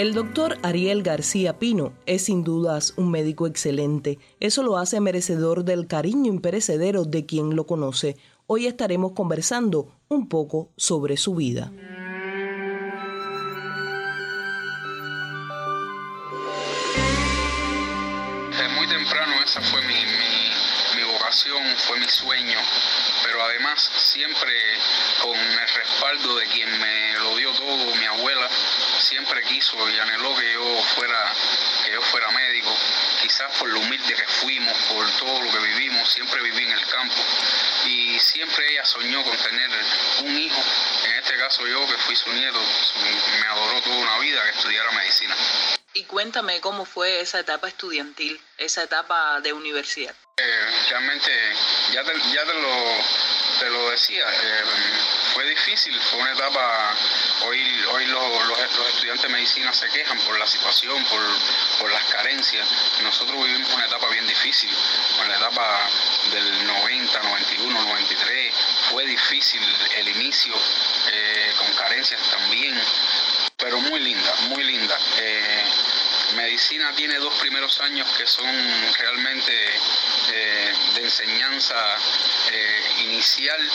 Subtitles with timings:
[0.00, 4.18] El doctor Ariel García Pino es sin dudas un médico excelente.
[4.40, 8.16] Eso lo hace merecedor del cariño imperecedero de quien lo conoce.
[8.46, 11.70] Hoy estaremos conversando un poco sobre su vida.
[18.48, 20.00] Desde muy temprano esa fue mi,
[20.96, 22.58] mi vocación, fue mi sueño,
[23.22, 24.50] pero además siempre
[25.22, 28.48] con el respaldo de quien me lo dio todo, mi abuela,
[29.30, 31.32] siempre quiso y anheló que yo fuera,
[31.84, 32.76] que yo fuera médico,
[33.22, 36.86] quizás por lo humilde que fuimos, por todo lo que vivimos, siempre viví en el
[36.86, 37.14] campo
[37.86, 39.70] y siempre ella soñó con tener
[40.24, 40.60] un hijo,
[41.04, 42.60] en este caso yo que fui su nieto,
[43.40, 45.36] me adoró toda una vida que estudiara medicina.
[45.92, 50.14] Y cuéntame cómo fue esa etapa estudiantil, esa etapa de universidad.
[50.38, 51.30] Eh, realmente,
[51.92, 53.04] ya ya te lo
[53.60, 54.64] te lo decía, eh,
[55.34, 56.96] fue difícil, fue una etapa,
[57.42, 61.20] hoy, hoy los, estudiantes de medicina se quejan por la situación, por,
[61.78, 62.68] por, las carencias.
[63.02, 64.70] Nosotros vivimos una etapa bien difícil,
[65.22, 65.88] en la etapa
[66.30, 68.54] del 90, 91, 93,
[68.90, 69.60] fue difícil
[69.96, 70.54] el inicio,
[71.12, 72.80] eh, con carencias también,
[73.56, 74.98] pero muy linda, muy linda.
[75.18, 75.64] Eh,
[76.34, 78.46] medicina tiene dos primeros años que son
[78.98, 79.52] realmente
[80.94, 81.74] de enseñanza
[83.00, 83.70] inicial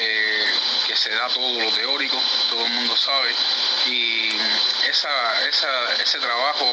[0.00, 0.46] eh,
[0.88, 3.34] que se da todo lo teórico, todo el mundo sabe,
[3.86, 4.30] y
[4.88, 6.66] ese trabajo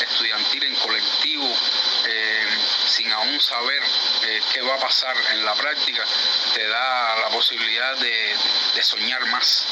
[0.00, 1.56] estudiantil en colectivo,
[2.08, 2.48] eh,
[2.86, 3.80] sin aún saber
[4.22, 6.04] eh, qué va a pasar en la práctica,
[6.52, 8.36] te da la posibilidad de,
[8.82, 9.66] soñar más.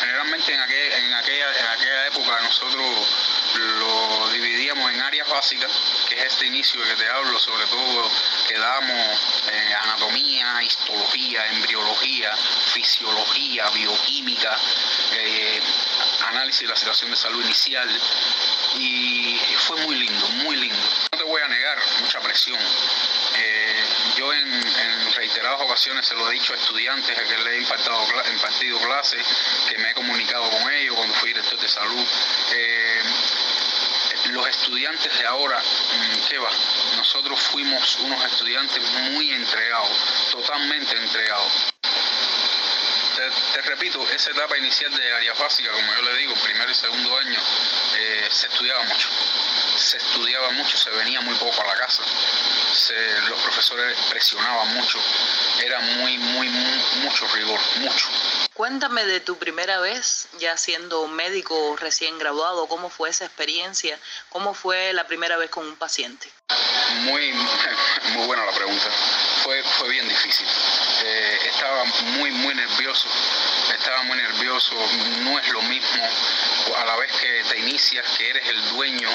[0.00, 3.06] Generalmente en, en, aquella, en aquella época nosotros
[3.54, 5.70] lo dividíamos en áreas básicas,
[6.08, 8.10] que es este inicio que te hablo, sobre todo
[8.48, 9.20] que damos
[9.52, 10.25] eh, anatomía,
[10.62, 12.36] histología, embriología,
[12.72, 14.56] fisiología, bioquímica,
[15.12, 15.60] eh,
[16.28, 17.88] análisis de la situación de salud inicial.
[18.78, 20.76] Y fue muy lindo, muy lindo.
[21.12, 22.58] No te voy a negar, mucha presión.
[23.38, 23.84] Eh,
[24.16, 29.26] yo en, reiteradas ocasiones se lo he dicho a estudiantes que le he impartido, clases,
[29.68, 32.06] que me he comunicado con ellos cuando fui director de salud
[34.36, 36.50] los estudiantes de ahora, mm, ¿qué va?
[37.06, 39.96] Nosotros fuimos unos estudiantes muy entregados,
[40.32, 41.52] totalmente entregados.
[43.54, 47.16] Te, repito, esa etapa inicial de área básica, como yo le digo, primer y segundo
[47.16, 47.40] año,
[47.96, 49.08] eh, se estudiaba mucho.
[49.76, 52.02] Se estudiaba mucho, se venía muy poco a la casa.
[53.28, 54.98] los profesores presionaban mucho.
[55.64, 58.08] Era muy, muy, mucho rigor, mucho.
[58.56, 63.98] Cuéntame de tu primera vez ya siendo médico recién graduado, ¿cómo fue esa experiencia?
[64.30, 66.26] ¿Cómo fue la primera vez con un paciente?
[67.02, 67.32] Muy,
[68.14, 68.86] muy buena la pregunta.
[69.44, 70.46] Fue, fue bien difícil.
[71.04, 71.84] Eh, estaba
[72.16, 73.06] muy, muy nervioso.
[73.78, 74.74] Estaba muy nervioso.
[75.20, 76.08] No es lo mismo
[76.78, 79.10] a la vez que te inicias, que eres el dueño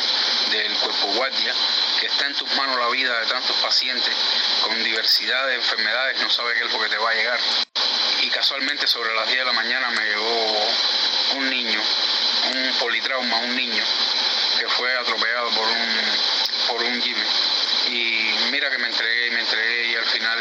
[0.51, 1.55] del cuerpo guardia,
[1.99, 4.15] que está en tus manos la vida de tantos pacientes
[4.61, 7.39] con diversidad de enfermedades, no sabes qué es lo que te va a llegar
[8.41, 10.67] casualmente sobre las 10 de la mañana me llegó
[11.35, 11.79] un niño,
[12.55, 13.83] un politrauma, un niño
[14.59, 16.01] que fue atropellado por un,
[16.67, 17.23] por un Jimmy.
[17.89, 20.39] Y mira que me entregué y me entregué y al final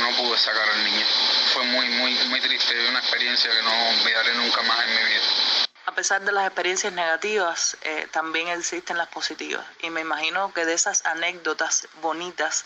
[0.00, 1.04] no, pude sacar al niño.
[1.52, 5.22] Fue muy, muy, muy triste, una experiencia que no olvidaré nunca más en mi vida.
[5.86, 9.66] A pesar de las experiencias negativas, eh, también existen las positivas.
[9.82, 12.64] Y me imagino que de esas anécdotas bonitas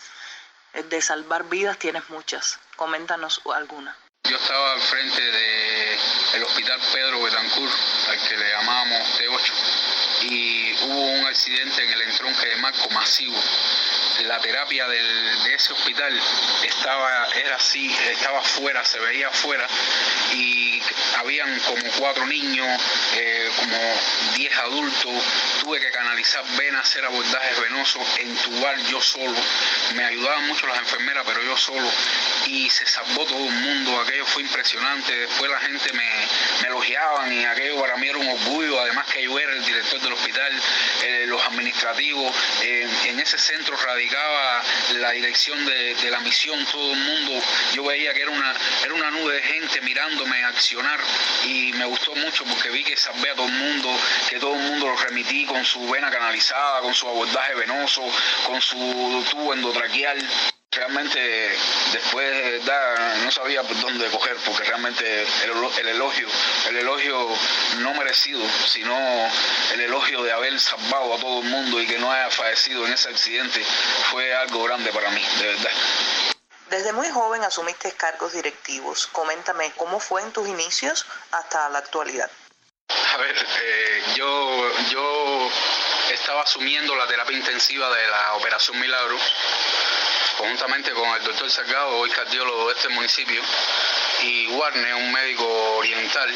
[0.75, 2.59] de salvar vidas tienes muchas.
[2.77, 3.97] Coméntanos alguna.
[4.25, 7.72] Yo estaba al frente del Hospital Pedro Betancourt,
[8.09, 9.53] al que le llamábamos T8,
[10.22, 13.37] y hubo un accidente en el entronque de Marco masivo.
[14.21, 16.21] La terapia de ese hospital
[16.62, 19.67] estaba, era así, estaba afuera, se veía afuera,
[20.34, 20.81] y
[21.19, 22.67] habían como cuatro niños,
[23.17, 23.78] eh, como
[24.34, 25.12] diez adultos,
[25.61, 29.34] tuve que canalizar venas, hacer abordajes venosos, entubar yo solo,
[29.95, 31.89] me ayudaban mucho las enfermeras, pero yo solo,
[32.47, 36.11] y se salvó todo el mundo, aquello fue impresionante, después la gente me,
[36.62, 40.00] me elogiaban y aquello para mí era un orgullo, además que yo era el director
[40.00, 40.53] del hospital,
[41.49, 44.62] administrativos, en ese centro radicaba
[44.94, 47.33] la dirección de, de, la misión, todo el mundo,
[47.75, 48.55] yo veía que era una,
[48.85, 51.00] era una nube de gente mirándome accionar
[51.44, 53.89] y me gustó mucho porque vi que salvé a todo el mundo,
[54.29, 58.03] que todo el mundo lo remití con su vena canalizada, con su abordaje venoso,
[58.47, 60.19] con su tubo endotraqueal.
[60.74, 61.20] Realmente
[61.92, 62.62] después
[63.24, 66.26] no sabía por dónde coger porque realmente el, elogio,
[66.69, 67.28] el elogio
[67.80, 68.96] no merecido, sino
[69.74, 72.94] el elogio de haber salvado a todo el mundo y que no haya fallecido en
[72.94, 73.62] ese accidente
[74.10, 75.72] fue algo grande para mí, de verdad.
[76.70, 79.08] Desde muy joven asumiste cargos directivos.
[79.08, 82.30] Coméntame cómo fue en tus inicios hasta la actualidad.
[83.12, 85.50] A ver, eh, yo, yo
[86.10, 89.19] estaba asumiendo la terapia intensiva de la Operación Milagro,
[90.38, 93.43] conjuntamente con el doctor Salgado, hoy cardiólogo de este municipio,
[94.23, 96.32] y Warner, un médico oriental,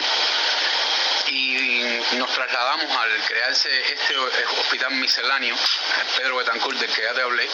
[1.28, 5.56] y nos trasladamos al crearse este hospital misceláneo,
[6.16, 7.48] Pedro Betancourt, del que ya te hablé,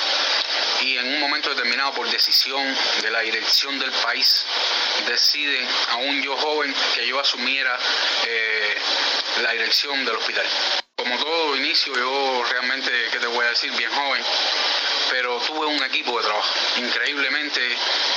[0.82, 4.44] y en un momento determinado, por decisión de la dirección del país,
[5.06, 7.78] deciden, aún yo joven, que yo asumiera
[8.26, 8.74] eh,
[9.42, 10.46] la dirección del hospital.
[10.96, 13.72] Como todo inicio, yo realmente, ¿qué te voy a decir?
[13.72, 14.22] Bien joven,
[15.12, 16.48] pero tuve un equipo de trabajo.
[16.78, 17.60] Increíblemente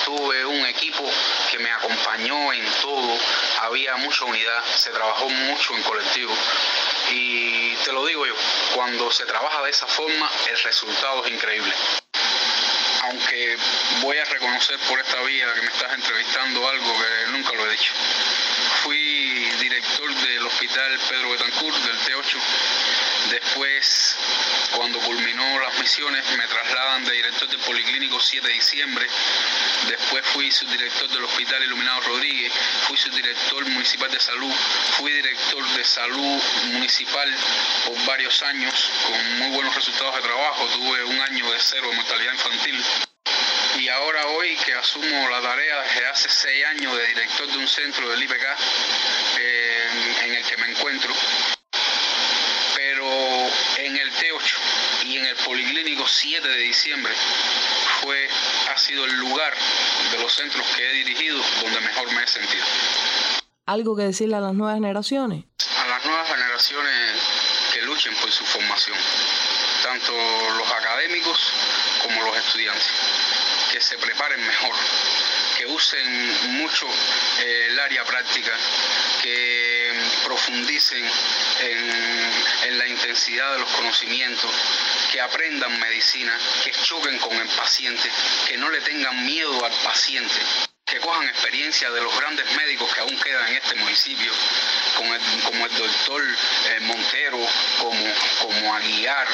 [0.05, 1.03] tuve un equipo
[1.51, 3.19] que me acompañó en todo,
[3.63, 6.33] había mucha unidad, se trabajó mucho en colectivo.
[7.11, 8.33] Y te lo digo yo,
[8.75, 11.73] cuando se trabaja de esa forma, el resultado es increíble
[13.07, 13.55] aunque
[14.01, 17.71] voy a reconocer por esta vía que me estás entrevistando algo que nunca lo he
[17.71, 17.91] dicho.
[18.81, 22.37] Fui director del hospital Pedro Betancourt del T8
[23.55, 24.17] Después,
[24.75, 29.07] cuando culminó las misiones, me trasladan de director del Policlínico 7 de diciembre.
[29.87, 32.51] Después fui subdirector del Hospital Iluminado Rodríguez,
[32.85, 34.53] fui subdirector municipal de salud,
[34.97, 36.41] fui director de salud
[36.73, 37.33] municipal
[37.85, 40.67] por varios años con muy buenos resultados de trabajo.
[40.73, 42.83] Tuve un año de cero de mortalidad infantil
[43.79, 47.67] y ahora hoy que asumo la tarea desde hace seis años de director de un
[47.69, 48.43] centro del IPK
[49.39, 49.89] eh,
[50.25, 51.13] en el que me encuentro,
[53.77, 57.13] en el T8 y en el Policlínico 7 de diciembre
[58.01, 58.27] fue,
[58.73, 59.53] ha sido el lugar
[60.11, 62.63] de los centros que he dirigido donde mejor me he sentido.
[63.65, 65.43] ¿Algo que decirle a las nuevas generaciones?
[65.79, 67.19] A las nuevas generaciones
[67.73, 68.97] que luchen por su formación,
[69.83, 70.13] tanto
[70.57, 71.39] los académicos
[72.03, 72.87] como los estudiantes,
[73.71, 74.75] que se preparen mejor,
[75.57, 76.85] que usen mucho
[77.39, 78.51] eh, el área práctica,
[79.21, 79.93] que
[80.23, 81.03] profundicen
[81.61, 84.51] en, la intensidad de los conocimientos,
[85.15, 88.11] que aprendan medicina, que choquen con el paciente,
[88.49, 90.35] que no le tengan miedo al paciente,
[90.85, 94.33] que cojan experiencia de los grandes médicos que aún quedan en este municipio,
[94.97, 95.15] como
[95.65, 97.39] el doctor eh, Montero,
[97.79, 99.27] como, como Aguiar,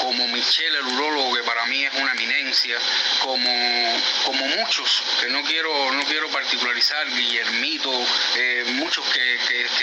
[0.00, 2.78] como Michelle, el urólogo, que para mí es una eminencia,
[3.20, 8.06] como, como muchos, que no quiero, no quiero particularizar, Guillermito,
[8.36, 9.28] eh, muchos que,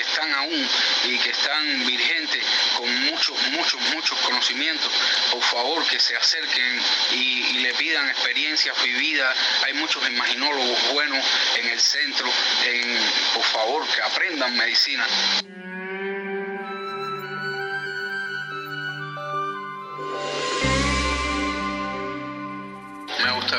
[0.01, 0.69] están aún
[1.05, 2.43] y que están vigentes
[2.77, 4.91] con muchos, muchos, muchos conocimientos,
[5.31, 6.81] por favor que se acerquen
[7.11, 7.35] y,
[7.65, 9.35] le pidan experiencias vividas.
[9.65, 11.25] Hay muchos imaginólogos buenos
[11.57, 12.29] en el centro,
[12.65, 12.99] en,
[13.33, 15.05] por favor que aprendan medicina.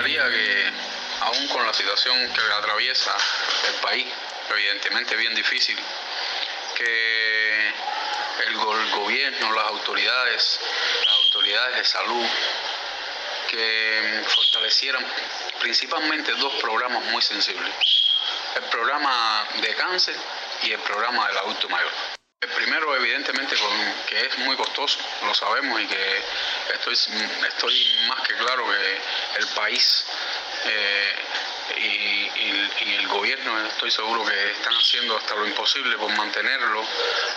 [0.04, 0.72] Que,
[1.20, 3.16] aún con la situación que atraviesa
[3.68, 4.06] el país,
[4.50, 5.78] evidentemente bien difícil,
[6.76, 7.68] que
[8.46, 8.56] el,
[8.92, 10.60] gobierno, las autoridades,
[11.04, 12.26] las autoridades de salud,
[13.48, 15.04] que fortalecieran
[15.60, 17.72] principalmente dos programas muy sensibles.
[18.56, 20.16] El programa de cáncer
[20.62, 21.92] y el programa del adulto mayor.
[22.40, 23.56] Primero, evidentemente,
[24.08, 26.22] que es muy costoso, lo sabemos y que
[26.74, 26.94] estoy,
[27.48, 30.04] estoy más que claro que el país
[30.66, 31.14] eh,
[31.78, 36.84] y, el gobierno, estoy seguro que están haciendo hasta lo imposible por mantenerlo,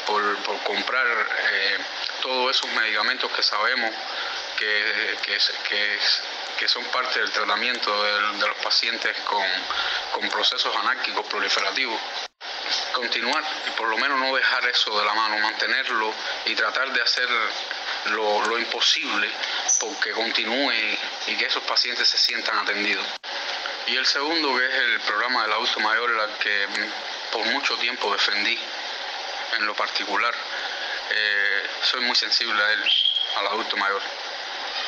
[0.06, 1.08] por, comprar
[1.51, 1.77] eh,
[2.22, 3.94] todos esos medicamentos que sabemos
[4.58, 5.18] que,
[6.58, 9.46] que, son parte del tratamiento de, los pacientes con,
[10.12, 12.00] con procesos anárquicos proliferativos
[13.00, 13.44] continuar,
[13.77, 16.13] por lo menos no dejar eso de la mano, mantenerlo
[16.46, 17.29] y tratar de hacer
[18.12, 19.29] lo, imposible
[19.79, 20.74] porque continúe
[21.27, 23.06] y que esos pacientes se sientan atendidos.
[23.88, 26.68] Y el segundo, que es el programa del adulto mayor, el que
[27.32, 28.60] por mucho tiempo defendí
[29.58, 30.34] en lo particular.
[31.12, 32.84] Eh, soy muy sensible a él,
[33.38, 34.01] al adulto mayor.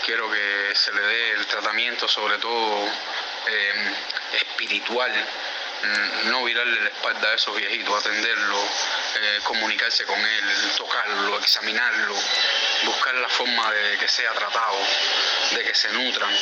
[0.05, 2.85] Quiero que se le dé el tratamiento, sobre todo
[3.47, 3.93] eh,
[4.33, 5.11] espiritual,
[6.25, 8.63] no virarle la espalda a esos viejitos, atenderlo,
[9.15, 10.43] eh, comunicarse con él,
[10.77, 12.15] tocarlo, examinarlo,
[12.85, 14.77] buscar la forma de que sea tratado,
[15.51, 16.35] de que se nutran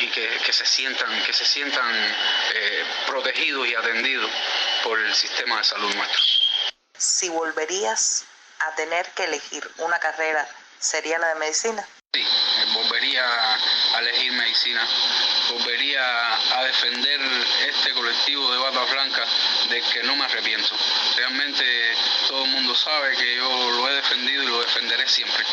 [0.00, 2.16] y, que, se sientan, que se sientan
[2.54, 4.30] eh, protegidos y atendidos
[4.82, 6.20] por el sistema de salud nuestro.
[6.98, 8.24] Si volverías
[8.60, 10.46] a tener que elegir una carrera,
[10.78, 11.86] ¿sería la de medicina?
[12.12, 12.26] Sí,
[12.74, 13.24] volvería
[13.94, 14.86] a elegir medicina
[15.52, 16.00] volvería
[16.58, 17.20] a defender
[17.68, 19.28] este colectivo de batas blancas
[19.70, 20.68] de que no me arrepiento.
[21.16, 21.64] Realmente
[22.28, 25.44] todo el mundo sabe que yo lo he defendido y lo defenderé siempre.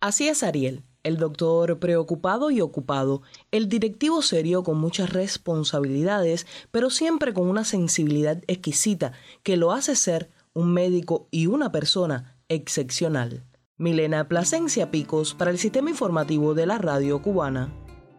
[0.00, 6.90] Así es Ariel, el doctor preocupado y ocupado, el directivo serio con muchas responsabilidades, pero
[6.90, 13.44] siempre con una sensibilidad exquisita que lo hace ser un médico y una persona excepcional.
[13.80, 17.72] Milena Plasencia Picos para el Sistema Informativo de la Radio Cubana.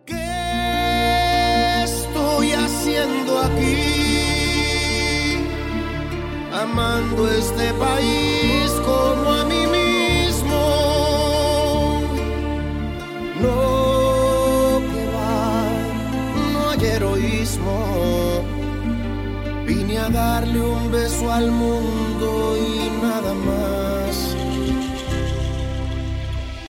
[0.05, 3.75] ¿Qué estoy haciendo aquí?
[6.53, 10.61] Amando este país como a mí mismo.
[13.41, 15.71] No, que va,
[16.53, 18.43] no hay heroísmo.
[19.67, 23.78] Vine a darle un beso al mundo y nada más